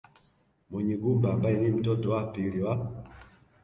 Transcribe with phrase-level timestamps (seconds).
[0.69, 2.73] Munyigumba ambaye ni mtoto wa pili wa